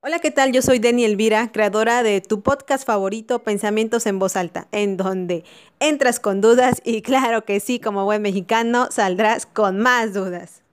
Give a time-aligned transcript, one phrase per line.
[0.00, 0.52] Hola, ¿qué tal?
[0.52, 5.44] Yo soy Deni Elvira, creadora de tu podcast favorito, Pensamientos en Voz Alta, en donde
[5.80, 10.63] entras con dudas y claro que sí, como buen mexicano, saldrás con más dudas.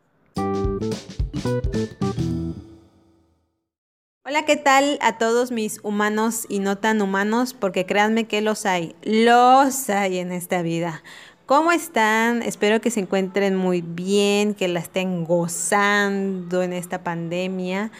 [4.32, 7.54] Hola, ¿qué tal a todos mis humanos y no tan humanos?
[7.54, 11.04] Porque créanme que los hay, los hay en esta vida.
[11.46, 12.42] ¿Cómo están?
[12.42, 17.92] Espero que se encuentren muy bien, que la estén gozando en esta pandemia.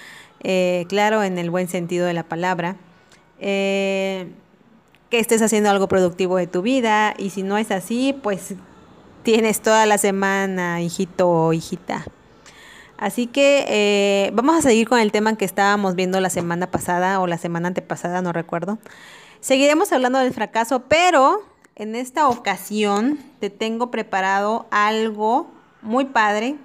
[0.42, 2.78] Eh, claro, en el buen sentido de la palabra,
[3.42, 4.32] eh,
[5.10, 8.54] que estés haciendo algo productivo de tu vida y si no es así, pues
[9.24, 12.06] tienes toda la semana, hijito o hijita.
[13.02, 17.20] Así que eh, vamos a seguir con el tema que estábamos viendo la semana pasada
[17.20, 18.80] o la semana antepasada, no recuerdo.
[19.42, 21.42] Seguiremos hablando del fracaso, pero
[21.76, 25.52] en esta ocasión te tengo preparado algo
[25.82, 26.56] muy padre.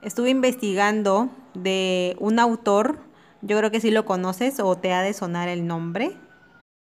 [0.00, 3.10] Estuve investigando de un autor
[3.42, 6.12] yo creo que sí lo conoces o te ha de sonar el nombre.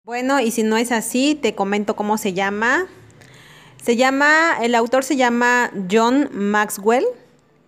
[0.03, 2.87] Bueno, y si no es así, te comento cómo se llama.
[3.81, 7.05] Se llama, el autor se llama John Maxwell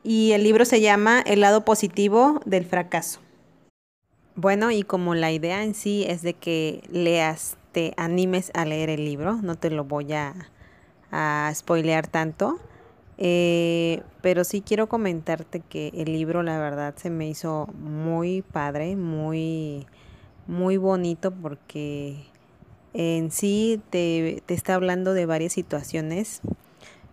[0.03, 3.19] y el libro se llama El lado positivo del fracaso.
[4.35, 8.89] Bueno, y como la idea en sí es de que leas, te animes a leer
[8.89, 10.33] el libro, no te lo voy a,
[11.11, 12.59] a spoilear tanto.
[13.17, 18.95] Eh, pero sí quiero comentarte que el libro la verdad se me hizo muy padre,
[18.95, 19.85] muy,
[20.47, 22.25] muy bonito porque
[22.93, 26.41] en sí te, está hablando de varias situaciones,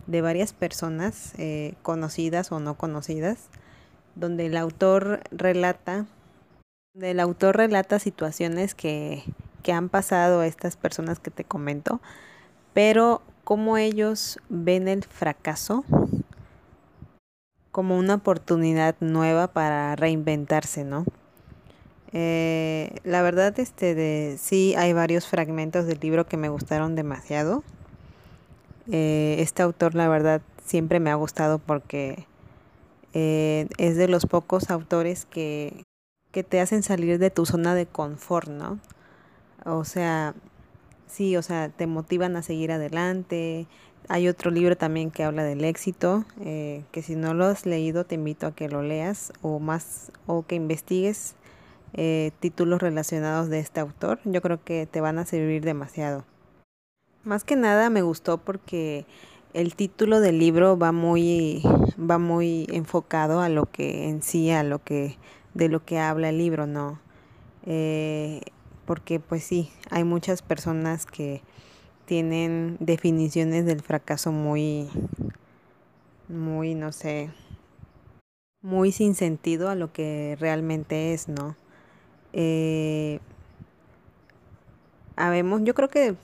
[0.07, 3.49] de varias personas eh, conocidas o no conocidas,
[4.15, 6.05] donde el autor relata,
[6.99, 9.23] el autor relata situaciones que,
[9.63, 12.01] que han pasado a estas personas que te comento,
[12.73, 15.83] pero cómo ellos ven el fracaso
[17.71, 21.05] como una oportunidad nueva para reinventarse, ¿no?
[22.13, 27.63] Eh, la verdad, este de sí hay varios fragmentos del libro que me gustaron demasiado.
[28.91, 32.27] Eh, este autor, la verdad, siempre me ha gustado porque
[33.13, 35.85] eh, es de los pocos autores que,
[36.31, 38.79] que te hacen salir de tu zona de confort, ¿no?
[39.65, 40.33] O sea,
[41.07, 43.67] sí, o sea, te motivan a seguir adelante.
[44.09, 48.05] Hay otro libro también que habla del éxito, eh, que si no lo has leído
[48.05, 51.35] te invito a que lo leas o más o que investigues
[51.93, 54.19] eh, títulos relacionados de este autor.
[54.25, 56.25] Yo creo que te van a servir demasiado.
[57.23, 59.05] Más que nada me gustó porque
[59.53, 61.61] el título del libro va muy
[61.99, 65.17] va muy enfocado a lo que en sí a lo que
[65.53, 66.99] de lo que habla el libro, no.
[67.65, 68.41] Eh,
[68.85, 71.43] porque pues sí, hay muchas personas que
[72.05, 74.89] tienen definiciones del fracaso muy,
[76.27, 77.29] muy, no sé,
[78.61, 81.55] muy sin sentido a lo que realmente es, ¿no?
[82.33, 83.19] Eh,
[85.15, 86.15] habemos, yo creo que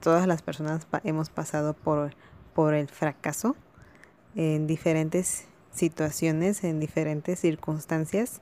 [0.00, 2.14] todas las personas hemos pasado por,
[2.54, 3.56] por el fracaso
[4.34, 8.40] en diferentes situaciones, en diferentes circunstancias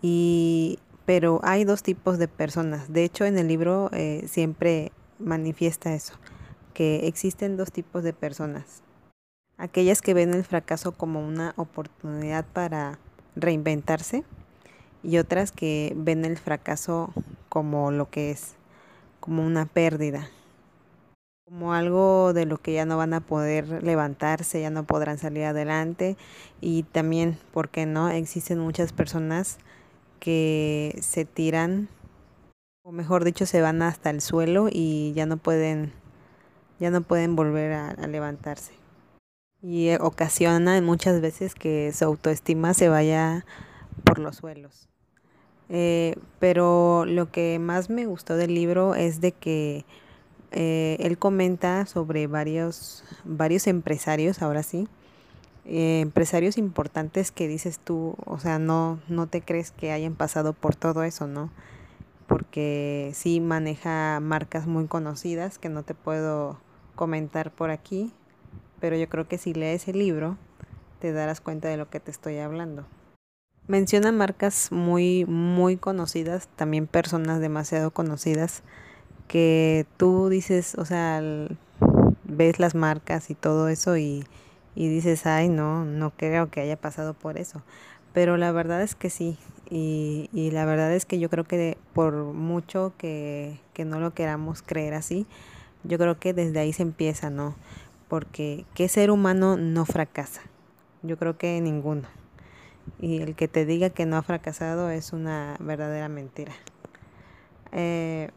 [0.00, 2.92] y pero hay dos tipos de personas.
[2.92, 6.14] De hecho, en el libro eh, siempre manifiesta eso,
[6.74, 8.82] que existen dos tipos de personas.
[9.58, 12.98] Aquellas que ven el fracaso como una oportunidad para
[13.36, 14.24] reinventarse
[15.02, 17.12] y otras que ven el fracaso
[17.48, 18.54] como lo que es,
[19.20, 20.28] como una pérdida,
[21.44, 25.44] como algo de lo que ya no van a poder levantarse, ya no podrán salir
[25.44, 26.16] adelante
[26.60, 28.08] y también, ¿por qué no?
[28.08, 29.58] Existen muchas personas
[30.20, 31.88] que se tiran,
[32.84, 35.92] o mejor dicho, se van hasta el suelo y ya no pueden,
[36.78, 38.72] ya no pueden volver a, levantarse.
[39.60, 43.44] Y eh, ocasiona muchas veces que su autoestima se vaya
[44.04, 44.88] por los suelos.
[45.68, 49.84] Eh, pero lo que más me gustó del libro es de que
[50.52, 54.88] eh, él comenta sobre varios, varios empresarios, ahora sí,
[55.64, 60.52] eh, empresarios importantes que dices tú, o sea, no, no te crees que hayan pasado
[60.52, 61.50] por todo eso, ¿no?
[62.26, 66.58] Porque sí maneja marcas muy conocidas que no te puedo
[66.94, 68.12] comentar por aquí,
[68.80, 70.36] pero yo creo que si lees el libro
[70.98, 72.84] te darás cuenta de lo que te estoy hablando.
[73.68, 78.62] Menciona marcas muy, muy conocidas, también personas demasiado conocidas,
[79.28, 81.22] que tú dices, o sea,
[82.24, 84.24] ves las marcas y todo eso y
[84.74, 87.62] y dices, ay, no, no creo que haya pasado por eso.
[88.14, 89.36] Pero la verdad es que sí,
[89.68, 94.14] y, y la verdad es que yo creo que por mucho que, que no lo
[94.14, 95.26] queramos creer así,
[95.84, 97.54] yo creo que desde ahí se empieza, ¿no?
[98.12, 100.42] porque ¿qué ser humano no fracasa?
[101.02, 102.08] Yo creo que ninguno.
[103.00, 106.52] Y el que te diga que no ha fracasado es una verdadera mentira.
[107.72, 108.30] Eh,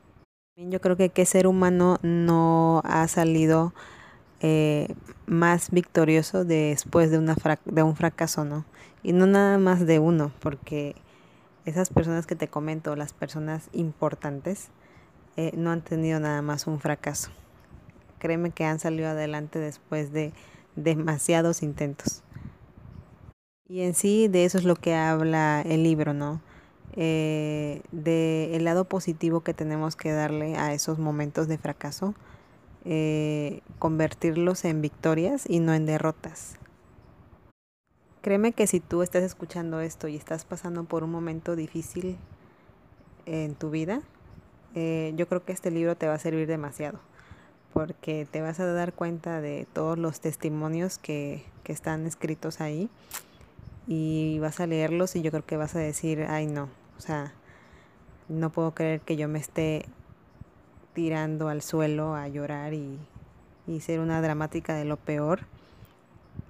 [0.58, 3.74] yo creo que qué ser humano no ha salido
[4.40, 4.88] eh,
[5.26, 7.36] más victorioso después de, una
[7.66, 8.66] un fracaso, ¿no?
[9.04, 10.96] Y no nada más de uno, porque
[11.66, 14.70] esas personas que te comento, las personas importantes,
[15.36, 17.32] eh, no han tenido nada más un fracaso.
[18.20, 20.32] Créeme que han salido adelante después de
[20.76, 22.24] demasiados intentos.
[23.68, 26.40] Y en sí de eso es lo que habla el libro, ¿no?
[26.98, 32.16] Eh, de el lado positivo que tenemos que darle a esos momentos de fracaso,
[32.86, 36.56] eh, convertirlos en victorias y no en derrotas.
[38.22, 42.18] Créeme que si tú estás escuchando esto y estás pasando por un momento difícil
[43.26, 44.02] en tu vida,
[44.74, 47.00] eh, yo creo que este libro te va a servir demasiado,
[47.74, 52.90] porque te vas a dar cuenta de todos los testimonios que, que están escritos ahí
[53.88, 57.34] y vas a leerlos y yo creo que vas a decir, ay no, o sea,
[58.30, 59.86] no puedo creer que yo me esté
[60.94, 62.98] tirando al suelo a llorar y,
[63.68, 65.42] y ser una dramática de lo peor.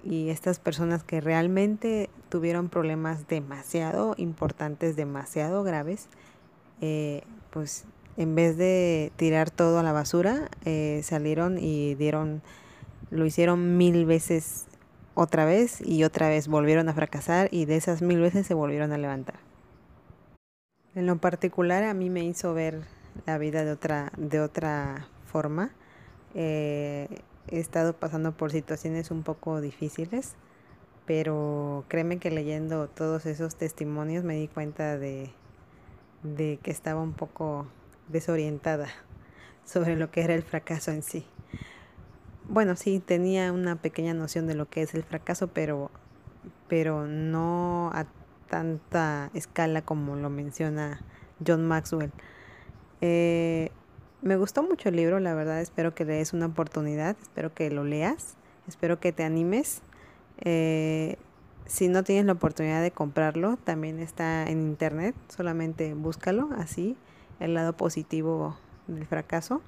[0.04, 6.08] Y estas personas que realmente tuvieron problemas demasiado importantes, demasiado graves,
[6.80, 7.84] eh, pues
[8.16, 12.42] en vez de tirar todo a la basura, eh, salieron y dieron,
[13.10, 14.66] lo hicieron mil veces
[15.14, 18.92] otra vez y otra vez volvieron a fracasar y de esas mil veces se volvieron
[18.92, 19.45] a levantar.
[20.96, 22.80] En lo particular a mí me hizo ver
[23.26, 25.70] la vida de otra, de otra forma.
[26.34, 27.06] Eh,
[27.48, 30.36] he estado pasando por situaciones un poco difíciles,
[31.04, 35.32] pero créeme que leyendo todos esos testimonios me di cuenta de,
[36.22, 37.66] de que estaba un poco
[38.08, 38.88] desorientada
[39.66, 41.26] sobre lo que era el fracaso en sí.
[42.48, 45.90] Bueno, sí, tenía una pequeña noción de lo que es el fracaso, pero,
[46.68, 48.06] pero no a
[48.48, 51.00] tanta escala como lo menciona
[51.44, 52.12] John Maxwell.
[53.00, 53.70] Eh,
[54.22, 57.70] me gustó mucho el libro, la verdad, espero que le des una oportunidad, espero que
[57.70, 59.82] lo leas, espero que te animes.
[60.40, 61.16] Eh,
[61.66, 66.96] si no tienes la oportunidad de comprarlo, también está en internet, solamente búscalo así,
[67.40, 68.56] el lado positivo
[68.86, 69.62] del fracaso.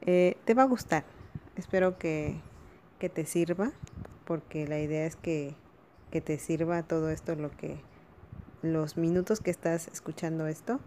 [0.00, 1.04] Eh, te va a gustar,
[1.56, 2.40] espero que,
[2.98, 3.72] que te sirva,
[4.24, 5.54] porque la idea es que
[6.16, 7.76] que te sirva todo esto, lo que
[8.62, 10.80] los minutos que estás escuchando esto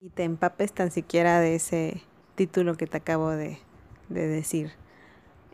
[0.00, 2.02] y te empapes tan siquiera de ese
[2.36, 3.58] título que te acabo de,
[4.08, 4.70] decir.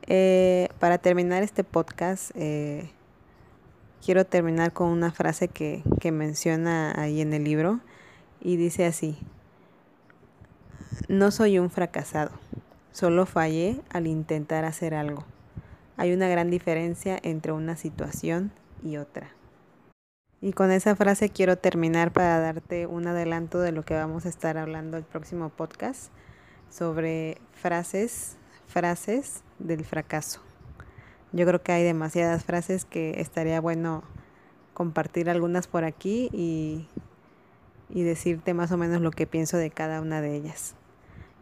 [0.07, 2.91] Eh, para terminar este podcast, eh,
[4.05, 7.81] quiero terminar con una frase que, que menciona ahí en el libro
[8.39, 9.17] y dice así,
[11.09, 12.33] no soy un fracasado,
[12.93, 15.25] solo fallé al intentar hacer algo.
[15.97, 19.31] Hay una gran diferencia entre una situación y otra.
[20.41, 24.31] Y con esa frase quiero terminar para darte un adelanto de lo que vamos a
[24.31, 26.11] estar hablando el próximo podcast
[26.71, 28.37] sobre frases,
[28.67, 30.41] frases del fracaso.
[31.33, 34.03] Yo creo que hay demasiadas frases que estaría bueno
[34.73, 36.89] compartir algunas por aquí y,
[37.91, 40.75] y decirte más o menos lo que pienso de cada una de ellas.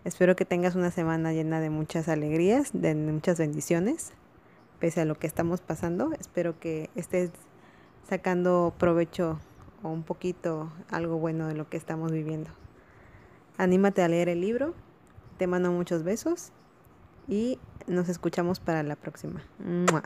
[0.05, 4.13] Espero que tengas una semana llena de muchas alegrías, de muchas bendiciones
[4.79, 6.13] pese a lo que estamos pasando.
[6.19, 7.31] Espero que estés
[8.09, 9.39] sacando provecho
[9.83, 12.51] o un poquito algo bueno de lo que estamos viviendo.
[13.57, 14.75] Anímate a leer el libro.
[15.37, 16.53] Te mando muchos besos
[17.29, 19.43] y nos escuchamos para la próxima.
[19.59, 20.03] ¡Mua!